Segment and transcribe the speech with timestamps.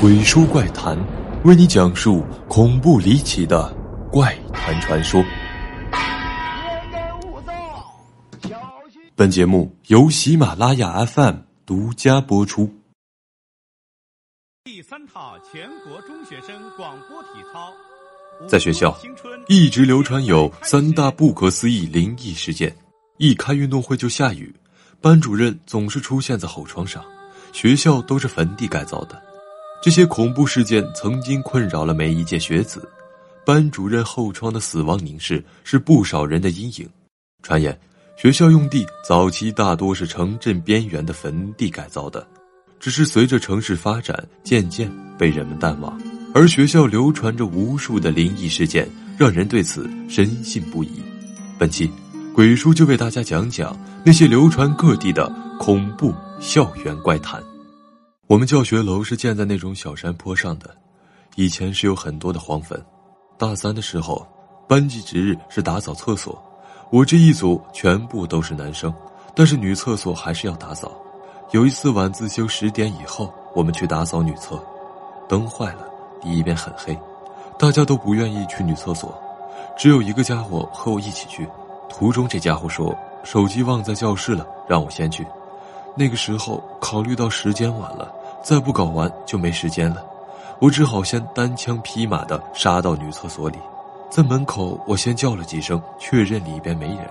[0.00, 0.96] 鬼书怪谈，
[1.44, 3.70] 为你讲述恐怖离奇的
[4.10, 5.22] 怪谈传说。
[9.14, 11.34] 本节目由喜马拉雅 FM
[11.66, 12.72] 独家播出。
[14.64, 17.70] 第三套全国中学生广播体操，
[18.48, 18.98] 在学校
[19.48, 22.74] 一直流传有三大不可思议灵异事件：
[23.18, 24.50] 一开运动会就下雨，
[25.02, 27.04] 班主任总是出现在后窗上，
[27.52, 29.22] 学校都是坟地改造的。
[29.82, 32.86] 这些恐怖事件曾经困扰了每一届学子，
[33.46, 36.86] 班主任后窗的死亡凝视是不少人的阴影。
[37.42, 37.78] 传言，
[38.14, 42.26] 学校用地早期大多是城镇边缘的坟地改造的，
[42.78, 45.98] 只是随着城市发展，渐渐被人们淡忘。
[46.34, 48.86] 而学校流传着无数的灵异事件，
[49.16, 50.90] 让人对此深信不疑。
[51.58, 51.90] 本期，
[52.34, 55.26] 鬼叔就为大家讲讲那些流传各地的
[55.58, 57.42] 恐怖校园怪谈。
[58.30, 60.70] 我们教学楼是建在那种小山坡上的，
[61.34, 62.80] 以前是有很多的黄坟。
[63.36, 64.24] 大三的时候，
[64.68, 66.40] 班级值日是打扫厕所，
[66.92, 68.94] 我这一组全部都是男生，
[69.34, 70.92] 但是女厕所还是要打扫。
[71.50, 74.62] 有一次晚自修十点以后，我们去打扫女厕，
[75.28, 75.84] 灯坏了，
[76.22, 76.96] 里边很黑，
[77.58, 79.12] 大家都不愿意去女厕所，
[79.76, 81.48] 只有一个家伙和我一起去。
[81.88, 85.26] 途中，这家伙说手机忘在教室了，让我先去。
[85.96, 88.14] 那个时候考虑到时间晚了。
[88.42, 90.04] 再不搞完就没时间了，
[90.58, 93.58] 我只好先单枪匹马的杀到女厕所里，
[94.08, 97.06] 在门口我先叫了几声，确认里边没人。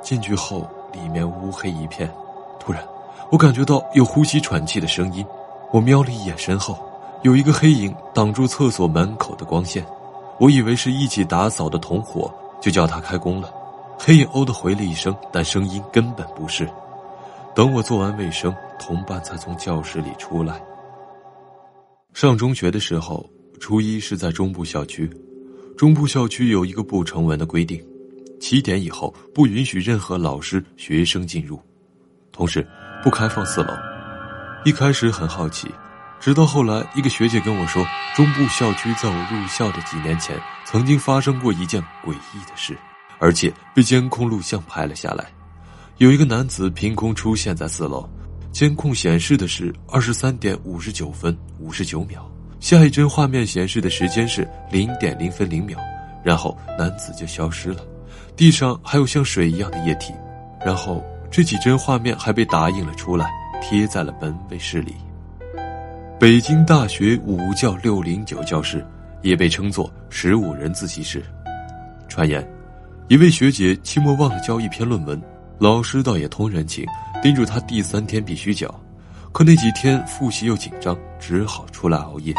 [0.00, 2.08] 进去后，里面乌黑一片。
[2.60, 2.82] 突然，
[3.30, 5.26] 我感觉到有呼吸喘气的声音。
[5.72, 6.78] 我瞄了一眼身后，
[7.22, 9.84] 有一个黑影挡住厕所门口的光线。
[10.38, 13.52] 我以为是一起打扫的同伙，就叫他开工了。
[13.98, 16.68] 黑影哦的回了一声，但声音根本不是。
[17.58, 20.62] 等我做完卫生，同伴才从教室里出来。
[22.14, 23.28] 上中学的时候，
[23.58, 25.10] 初一是在中部校区。
[25.76, 27.84] 中部校区有一个不成文的规定：
[28.38, 31.60] 七点以后不允许任何老师、学生进入，
[32.30, 32.64] 同时
[33.02, 33.74] 不开放四楼。
[34.64, 35.68] 一开始很好奇，
[36.20, 42.78] 直到后来一个学姐跟我说，中部校区在我入校的几年前曾经发生过一件诡异的事，
[43.18, 45.26] 而且被监控录像拍了下来。
[45.98, 48.08] 有一个男子凭空出现在四楼，
[48.52, 52.24] 监控显示的是二十三点五十九分五十九秒，
[52.60, 55.76] 下一帧画面显示的时间是零点零分零秒，
[56.22, 57.84] 然后男子就消失了，
[58.36, 60.12] 地上还有像水一样的液体，
[60.64, 63.28] 然后这几帧画面还被打印了出来，
[63.60, 64.94] 贴在了门卫室里。
[66.16, 68.86] 北京大学五教六零九教室
[69.22, 71.24] 也被称作十五人自习室。
[72.08, 72.48] 传言，
[73.08, 75.20] 一位学姐期末忘了交一篇论文。
[75.58, 76.86] 老师倒也通人情，
[77.20, 78.72] 叮嘱他第三天必须交。
[79.32, 82.32] 可那几天复习又紧张，只好出来熬夜。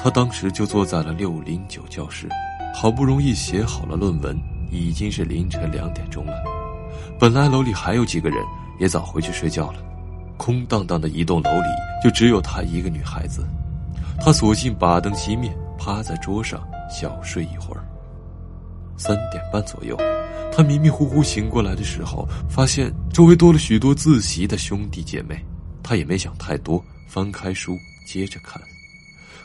[0.00, 2.28] 他当时就坐在了六零九教室，
[2.72, 4.38] 好不容易写好了论文，
[4.70, 6.34] 已经是凌晨两点钟了。
[7.18, 8.38] 本来楼里还有几个人，
[8.78, 9.80] 也早回去睡觉了。
[10.36, 11.68] 空荡荡的一栋楼里，
[12.02, 13.44] 就只有他一个女孩子。
[14.20, 17.82] 他索性把灯熄灭，趴在桌上小睡一会儿。
[18.96, 19.96] 三点半左右。
[20.54, 25.42] 他迷迷糊糊醒过来的时候，发现周围多了许多自习的兄弟姐妹。
[25.82, 27.76] 他也没想太多，翻开书
[28.06, 28.60] 接着看。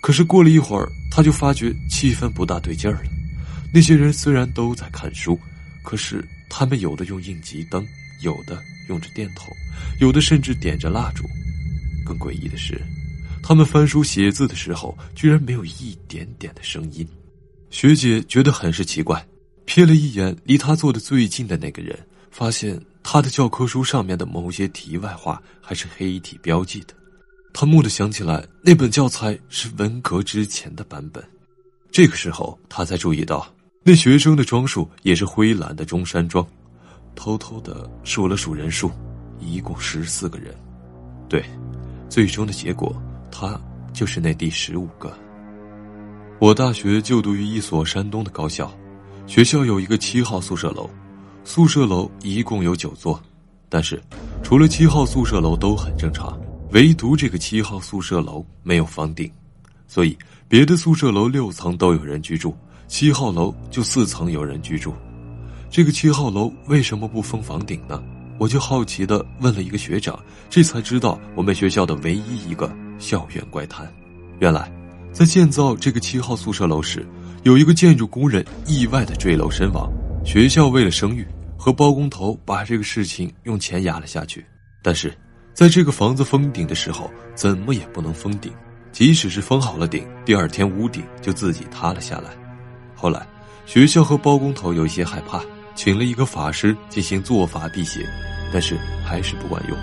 [0.00, 3.10] 可是过了一会儿，他就发觉气氛不大对劲儿了。
[3.72, 5.38] 那些人虽然都在看书，
[5.82, 7.86] 可是他们有的用应急灯，
[8.22, 9.54] 有的用着电筒，
[10.00, 11.24] 有的甚至点着蜡烛。
[12.04, 12.80] 更诡异的是，
[13.42, 17.06] 他们翻书写字的时候，居然没有一点点的声音。
[17.70, 19.24] 学姐觉得很是奇怪。
[19.66, 21.98] 瞥了一眼离他坐的最近的那个人，
[22.30, 26.94] 发现他的教科书上面的某些题外话还是黑体标记的。
[27.52, 31.24] 他蓦地想起来，那本教材是文革之前的版本。
[31.90, 33.46] 这个时候，他才注意到
[33.84, 36.46] 那学生的装束也是灰蓝的中山装。
[37.14, 38.90] 偷偷的数了数人数，
[39.38, 40.52] 一共十四个人。
[41.28, 41.44] 对，
[42.08, 42.94] 最终的结果，
[43.30, 43.60] 他
[43.92, 45.16] 就是那第十五个。
[46.40, 48.68] 我大学就读于一所山东的高校。
[49.26, 50.88] 学校有一个七号宿舍楼，
[51.44, 53.20] 宿舍楼一共有九座，
[53.70, 54.00] 但是
[54.42, 56.38] 除了七号宿舍楼都很正常，
[56.72, 59.30] 唯独这个七号宿舍楼没有房顶，
[59.88, 60.16] 所以
[60.46, 62.54] 别的宿舍楼六层都有人居住，
[62.86, 64.94] 七号楼就四层有人居住。
[65.70, 68.00] 这个七号楼为什么不封房顶呢？
[68.38, 70.18] 我就好奇的问了一个学长，
[70.50, 73.90] 这才知道我们学校的唯一一个校园怪谈。
[74.38, 74.70] 原来，
[75.12, 77.04] 在建造这个七号宿舍楼时。
[77.44, 79.92] 有一个建筑工人意外的坠楼身亡，
[80.24, 81.26] 学校为了声誉
[81.58, 84.42] 和包工头把这个事情用钱压了下去。
[84.82, 85.14] 但是，
[85.52, 88.50] 在这个房子封顶的时候，怎么也不能封顶，
[88.92, 92.30] 即使是封好了顶，第二天屋顶就自己塌了下来。
[92.94, 93.26] 后来，
[93.66, 95.42] 学校和包工头有一些害怕，
[95.74, 98.08] 请了一个法师进行做法辟邪，
[98.54, 98.74] 但是
[99.04, 99.76] 还是不管用。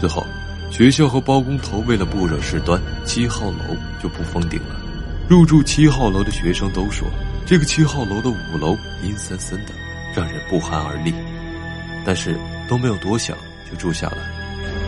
[0.00, 0.24] 最后，
[0.70, 4.77] 学校和包工头为了不惹事端，七号楼就不封顶了。
[5.28, 7.06] 入住七号楼的学生都说，
[7.44, 9.72] 这个七号楼的五楼阴森森的，
[10.16, 11.12] 让人不寒而栗。
[12.02, 12.34] 但是
[12.66, 13.36] 都没有多想，
[13.70, 14.16] 就住下了。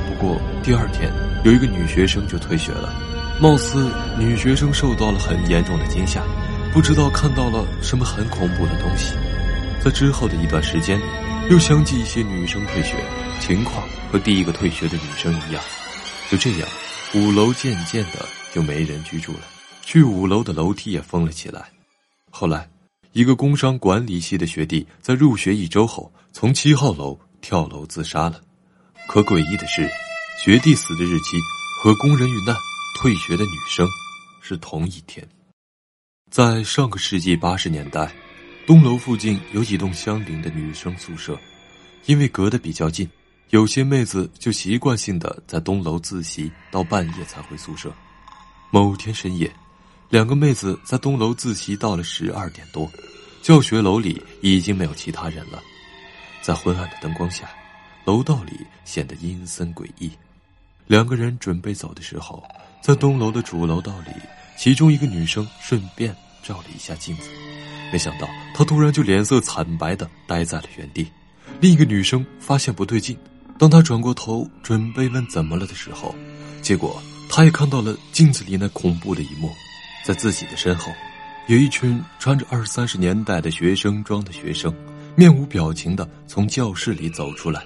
[0.08, 1.12] 不过第二天，
[1.44, 2.90] 有一个女学生就退学了，
[3.38, 6.22] 貌似女学生受到了很严重的惊吓，
[6.72, 9.14] 不知道看到了什么很恐怖的东西。
[9.84, 10.98] 在之后的一段时间，
[11.50, 12.94] 又相继一些女生退学，
[13.40, 15.62] 情况和第一个退学的女生一样。
[16.30, 16.68] 就这样，
[17.14, 19.40] 五楼渐渐的就没人居住了，
[19.90, 21.68] 去五楼的楼梯也封了起来。
[22.30, 22.70] 后来，
[23.10, 28.40] 一个工商管理系的学弟在入学一周后，从七号楼跳楼自杀了。
[29.08, 29.90] 可诡异的是，
[30.44, 31.36] 学弟死的日期
[31.82, 32.54] 和工人遇难、
[33.00, 33.84] 退学的女生
[34.40, 35.28] 是同一天。
[36.30, 38.12] 在上个世纪八十年代，
[38.68, 41.36] 东楼附近有几栋相邻的女生宿舍，
[42.06, 43.10] 因为隔得比较近，
[43.48, 47.92] 有些妹子就习惯性的在东楼自习，到半夜才回宿舍。
[48.70, 49.52] 某天深夜，
[50.10, 52.90] 两个妹子在东楼自习到了十二点多，
[53.40, 55.62] 教学楼里已经没有其他人了，
[56.42, 57.48] 在昏暗的灯光下，
[58.04, 60.10] 楼道里显得阴森诡异。
[60.88, 62.42] 两个人准备走的时候，
[62.82, 64.10] 在东楼的主楼道里。
[64.58, 67.30] 其中一个女生顺便照了一下镜子，
[67.90, 71.06] 没想到她突然就脸色惨白的呆在了原地。
[71.60, 73.16] 另一个女生发现不对劲，
[73.58, 76.14] 当她转过头准备问怎么了的时候，
[76.60, 79.50] 结果她也看到了镜子里那恐怖的一幕，
[80.02, 80.92] 在自己的身后，
[81.46, 84.74] 有一群穿着二三十年代的学生装的学生，
[85.16, 87.62] 面无表情的从教室里走出来，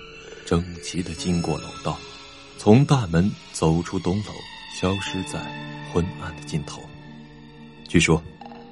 [0.46, 1.98] 整齐的经过楼道，
[2.58, 4.32] 从大门走出东楼，
[4.80, 5.38] 消失在
[5.92, 6.82] 昏暗的尽头。
[7.86, 8.22] 据说，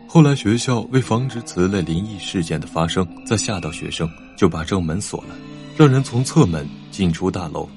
[0.08, 5.36] 后来学校为防止此类灵异事件的发生，再吓到学生，就把正门锁了，
[5.76, 7.68] 让人从侧门进出大楼。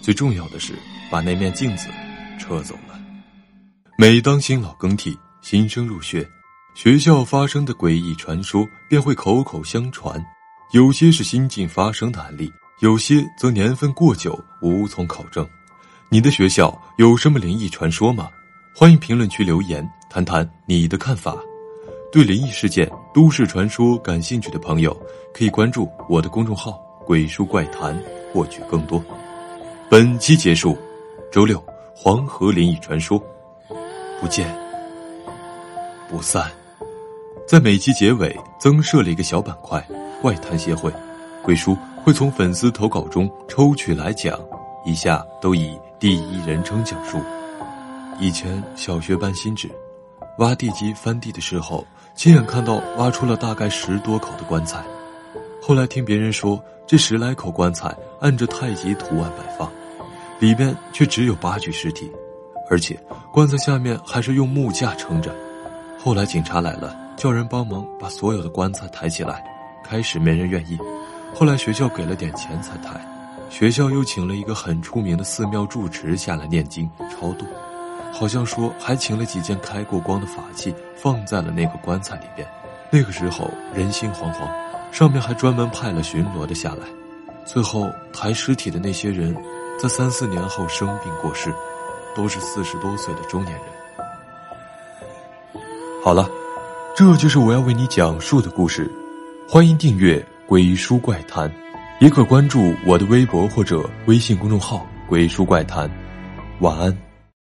[0.00, 0.74] 最重要的是，
[1.10, 1.88] 把那面镜子
[2.38, 3.00] 撤走了。
[3.98, 6.26] 每当新老更替、新生入学，
[6.72, 10.24] 学校发生的诡异传说便会口口相传。
[10.72, 12.50] 有些是新近发生的案例，
[12.80, 15.46] 有些则年份过久，无从考证。
[16.08, 18.30] 你的学校有什么灵异传说吗？
[18.72, 19.86] 欢迎评论区留言。
[20.08, 21.36] 谈谈你的看法。
[22.12, 24.94] 对灵异事件、都市传说感兴趣的朋友，
[25.34, 26.72] 可以关注我的公众号
[27.04, 27.98] “鬼叔怪谈”，
[28.32, 29.02] 获取更多。
[29.90, 30.78] 本期结束，
[31.32, 31.62] 周六
[31.94, 33.18] 黄河灵异传说，
[34.20, 34.54] 不见
[36.12, 36.52] 不散。
[37.48, 39.82] 在每期结尾增设了一个小板块
[40.20, 40.92] “怪谈协会”，
[41.42, 41.74] 鬼叔
[42.04, 44.38] 会从粉丝投稿中抽取来讲，
[44.84, 47.18] 以下都以第一人称讲述。
[48.20, 49.70] 以前小学搬新址。
[50.38, 54.82] 挖地基翻地的时候，亲眼看到挖出了大概十多口的棺材。
[55.60, 59.70] 后来听别人说，这十来口棺材按着太极图案摆放，
[60.38, 62.10] 里边却只有八具尸体，
[62.70, 62.98] 而且
[63.30, 65.34] 棺材下面还是用木架撑着。
[66.04, 69.40] 后来警察来了，叫人帮忙把所有的棺材抬起来。
[69.84, 70.76] 开始没人愿意，
[71.32, 73.00] 后来学校给了点钱才抬。
[73.48, 77.46] 学校又请了一个很出名的寺庙住持下来念经超度。
[78.12, 82.48] 好像说还请了几件开过光的法器放在了那个棺材里边。
[82.90, 84.48] 那个时候人心惶惶，
[84.90, 86.86] 上面还专门派了巡逻的下来。
[87.44, 89.32] 最后抬尸体的那些人，
[89.80, 91.54] 在三四年后生病过世，
[92.16, 93.81] 都是四十多岁的中年人。
[96.04, 96.28] 好了，
[96.96, 98.90] 这就是我要为你讲述的故事。
[99.48, 100.18] 欢迎订阅
[100.48, 101.48] 《鬼书怪谈》，
[102.00, 105.88] 也可关注我的微博或者微信公众号“鬼书怪谈”。
[106.58, 107.11] 晚安。